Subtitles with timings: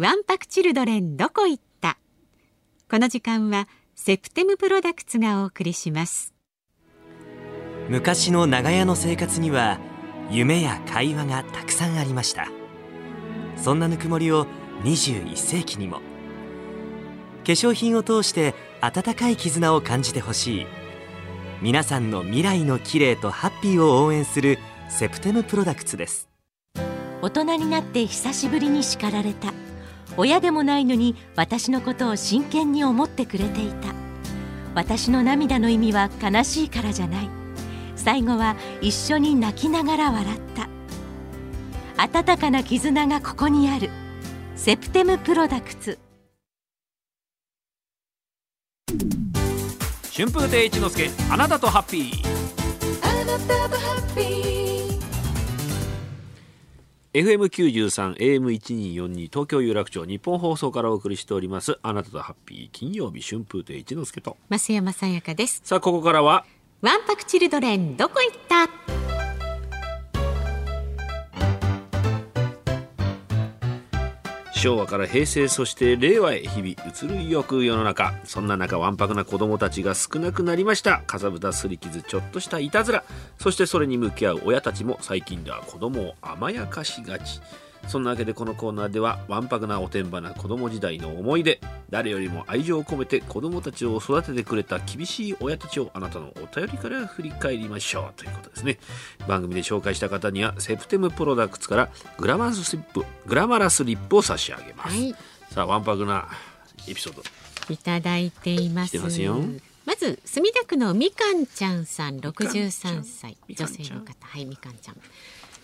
[0.00, 1.98] ワンパクチルドレンどこ行った。
[2.90, 6.32] この時間はセプテムプロダクツがお送りします。
[7.90, 9.78] 昔の長屋の生活には
[10.30, 12.48] 夢や会話がたくさんありました。
[13.58, 14.46] そんなぬくもりを
[14.84, 15.98] 21世紀にも。
[15.98, 16.02] 化
[17.44, 20.66] 粧品を通して温かい絆を感じてほしい。
[21.60, 24.58] 皆さんの未来の綺麗とハッピーを応援する
[24.88, 26.30] セプテムプロダクツです。
[27.20, 29.52] 大人になって久しぶりに叱られた
[30.16, 33.94] 親でもないのに私のことを真剣に思ってくれていた。
[34.74, 37.28] 私の涙の意味は悲しいからじゃない。
[37.96, 40.68] 最後は一緒に泣きながら笑った。
[42.02, 43.90] 温かな絆がここにある。
[44.56, 45.98] セプテムプロダクツ。
[50.14, 52.26] 春風亭一之輔あなたとハッピー。
[53.02, 54.69] あなたとハッピー
[57.12, 61.76] FM93 AM1242 東京有楽町日本放送からお送りしております。
[61.82, 64.36] あなたとハッピー金曜日春風亭一之輔と。
[64.48, 65.60] 増山さやかです。
[65.64, 66.44] さあここからは
[66.82, 68.49] ワンパクチルドレンどこ行った
[74.60, 78.12] 昭和から平成そして令和へ日々移るよく世の中。
[78.24, 80.98] そんな中わんぱくな子供たちが少なくなりました。
[81.06, 83.02] かさぶたすり傷ちょっとしたいたずら。
[83.38, 87.40] そしてそれに向き合う親たちも最近では子供を甘やかしがち。
[87.88, 98.78] そんなわけでこのコーナーではわんぱくなおてんばな子供時代の思い出誰よりも愛情を込めて子供たちを育ててくれた厳しい親たちをあなたのお便りから振り返りましょうということですね。
[99.26, 105.14] 番組で紹介した方にはセプテムプロダクツからグラマラスリップグラマラスリップを差し上げます、はい。
[105.50, 106.28] さあわんぱくな
[106.88, 107.22] エピソード。
[107.72, 108.98] いただいています。
[108.98, 109.36] ますよ。
[109.84, 113.36] まず墨田区のみかんちゃんさん63歳。
[113.48, 114.14] 女性の方。
[114.26, 114.96] はいみかんちゃん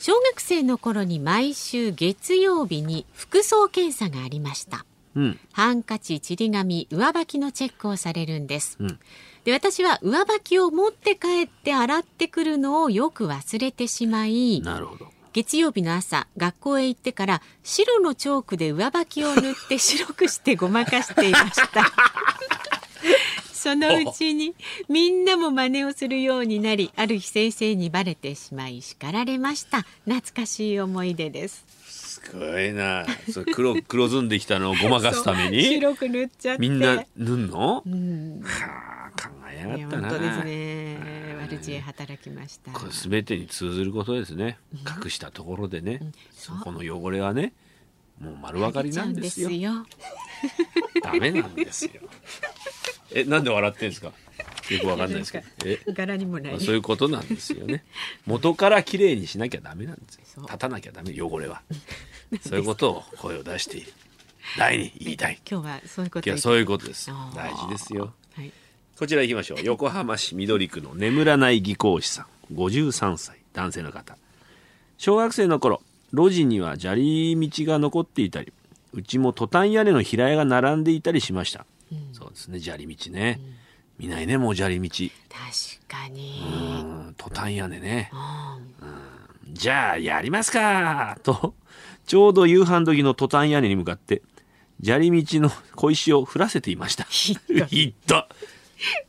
[0.00, 8.76] 小学生の頃に毎週月曜日に服装検査がありましたうんハンカチ、ちり紙、上履きのチェックをされるんです。
[8.80, 8.98] うん
[9.44, 21.90] で私は上履きを持って帰って洗ってくるのをよく忘れてしまいなるほど月曜日の朝学校へ行ってから白のチョークで上履きを塗って白くしてごまかしていました。
[23.70, 24.54] そのうちに
[24.88, 29.82] みんなも真似をするようになりある日先生にバレてしまい叱られました。
[30.04, 31.64] 懐かしい思い出です。
[31.86, 33.06] すごいな。
[33.32, 35.62] それ黒 黒ずんできたのをごまかすために？
[35.62, 36.60] 白く塗っちゃって。
[36.60, 38.40] みんな塗んの、うん。
[38.42, 40.08] はあ考えやがったな。
[40.08, 41.20] 本当ですね。
[41.42, 42.72] 悪知恵働きました。
[42.72, 44.58] これ全てに通ずることですね。
[45.04, 46.00] 隠したところでね、
[46.32, 47.52] そこの汚れはね
[48.20, 49.48] もう丸分かりなんですよ。
[51.02, 51.92] ダメなんですよ
[53.14, 54.12] えなんで笑ってんですか？
[54.70, 55.44] よくわかんないですけど。
[55.64, 55.80] え？
[55.92, 57.84] 柄にもない、まあそういうことなんですよね。
[58.26, 60.42] 元から綺麗にしなきゃダメなんですよ。
[60.42, 61.62] 立たなきゃダメ汚れは。
[62.46, 63.92] そういうことを声を出している。
[64.58, 65.40] 第に言いたい。
[65.50, 66.28] 今日はそういうこと。
[66.28, 67.10] いやそういうことです。
[67.34, 68.12] 大事ですよ。
[68.34, 68.52] はい。
[68.98, 69.58] こちら行きましょう。
[69.64, 72.54] 横浜市緑区の眠らない技工士さん。
[72.54, 73.38] 53歳。
[73.52, 74.16] 男性の方。
[74.98, 75.82] 小学生の頃
[76.12, 78.52] 路地には砂利道が残っていたり
[78.92, 81.64] うちもトタン屋根の平屋が並んでいたりしました、
[82.12, 83.40] そうですね砂利道ね、
[83.98, 84.88] 見ないねもう砂利道。
[84.88, 86.42] 確かに。
[86.42, 88.10] うんトタン屋根ね。
[88.12, 88.58] あ
[89.52, 91.18] じゃあやりますか。
[91.22, 91.54] と
[92.06, 94.22] ちょうど夕飯時のトタン屋根に向かって
[94.82, 97.04] 砂利道の小石を降らせていました。
[97.04, 97.36] ひ
[98.06, 98.26] ど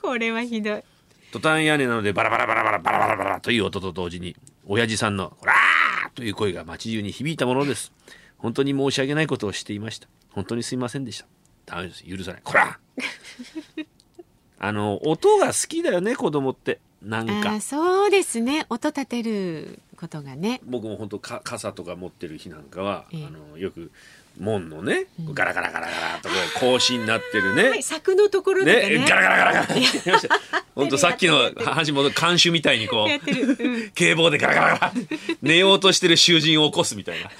[0.00, 0.84] これはひどい。
[1.32, 4.36] トタン屋根なのでバラバラバラバラバラバラバラという音と同時に
[4.66, 7.92] 親父さんの「こらー!」という声が街中に響いたものです。
[8.38, 10.08] 本当に申し訳ないことをしていました。
[10.30, 11.26] 本当にすいませんでした
[11.66, 12.04] ダメです。
[12.04, 12.40] 許さない。
[12.42, 12.78] こら！
[14.58, 16.80] あの音が好きだよね子供って。
[17.02, 17.60] なんか。
[17.60, 18.64] そうですね。
[18.70, 20.60] 音立てることがね。
[20.64, 23.26] 僕も本当か傘とか持ってる日なんかは、ええ。
[23.26, 23.90] あのよく
[24.38, 28.98] 門のね、ガラガラガラガラとこう格子になってるね、はい柵のところとかね。
[28.98, 29.66] ねガラガラガラガラ
[30.74, 34.92] 本当さっきの話も監修みたいにこううん、警棒でガラガラガラ。
[35.42, 37.30] 寝ようとしてる囚人を起こすみたいな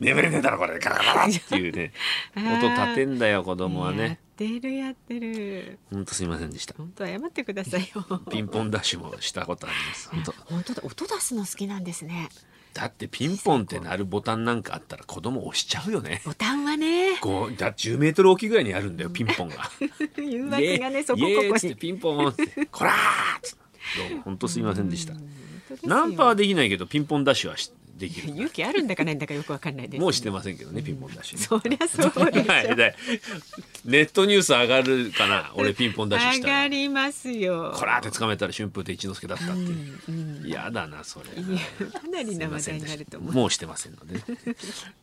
[0.00, 0.78] 眠れねえだろこれ。
[0.78, 1.92] ガラガラっていうね。
[2.36, 5.78] 音立てんだよ子供はやっねてるやってる。
[5.92, 6.74] 本当すいませんでした。
[6.76, 8.22] 本当謝ってくださいよ。
[8.30, 10.08] ピンポンダッシュもしたことあります。
[10.08, 10.32] 本当。
[10.32, 12.30] 本当だ音出すの好きなんですね。
[12.72, 16.22] だってピンポンって鳴るボタンなんかあったら子供押しちゃうよね。
[16.24, 17.18] ボタンはね。
[17.20, 19.70] こうだ10メートル大きいぐらいにあるんだよピンポンが。
[20.16, 21.26] 誘惑がねそここ
[21.60, 21.76] こに。
[21.76, 22.46] ピンポンって。
[22.70, 24.20] こらーっつって。
[24.24, 25.14] 本当すいませんでした。
[25.82, 32.94] ナンパはできないけどピンポンダッシュはしできる 勇気あるんだかないんだかよくわかんないです、もうしてませんけどねピンポンダッシュねそりゃそうでしょはいで
[33.84, 37.72] ネットニュース上がるかな俺ピンポンダッシュし上がりますよ。
[37.74, 40.46] こらーって掴めたら春風亭一之輔だったっていう。
[40.46, 43.32] 嫌だなそれかなりな話題になると思う。
[43.32, 44.22] もうしてませんのでね。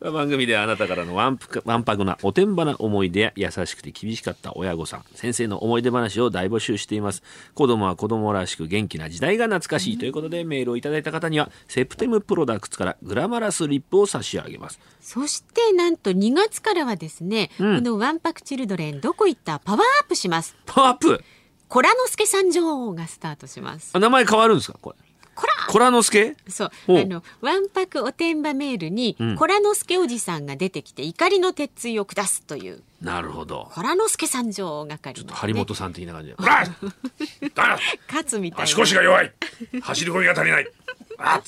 [0.00, 7.22] 番組ではあなたからのわんぷくわんぱくなおてんばな思い出や優しくて厳しかった親御さん先生の思い出話を大募集しています。
[7.54, 14.78] 子供は子供らしく元気な時代が懐かしいということで、メールをいただいた方にはセプテムプロダクツからグラマラスリップを差し上げます。
[15.00, 20.56] そしてなんと2月からはですね、このワンパクチルドレンどこ行ったパワーアップします。
[20.66, 21.22] パワーアップ？
[21.68, 23.90] コラノスケ参上がスタートします。
[23.92, 24.78] あ名前変わるんですか？
[24.80, 24.96] これ。
[25.34, 25.52] コラ。
[25.68, 26.34] コラノスケ？
[26.48, 26.70] そう。
[26.88, 29.36] あのワンパクおてんばメールに、ん。
[29.36, 32.82] コラノスケおじさんが出てきて怒りの鉄槌を下すという。
[33.02, 33.70] なるほど。
[33.72, 36.64] コラノスケ参上係の、ね、張本さん的な感じで「ほら
[37.54, 38.64] だ勝つみたいな。
[38.64, 39.32] 足腰が弱い。
[39.82, 40.66] 走り込みが足りない。
[41.18, 41.42] あ っ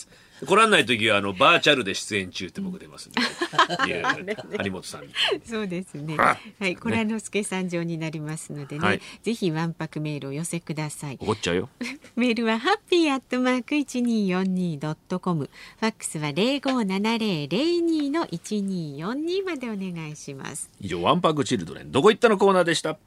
[0.47, 3.21] 来らんない時はあのバーチャルで出演中って僕出ますんで、
[3.87, 4.17] いや
[4.59, 5.05] 張本さん
[5.45, 6.17] そうですね。
[6.19, 9.01] あはい、コラノスケ参上になりますのでね、はい。
[9.23, 11.19] ぜひワンパクメールをお寄せください。
[11.21, 11.69] 怒っちゃうよ。
[12.17, 20.71] メールはハッピーアットマーク一二四二ドットコム、ファックスは零五七零零二の一二四二までお願いします。
[20.81, 21.93] 以上ワンパクチルドレン。
[21.93, 22.99] どこ行ったのコーナーでした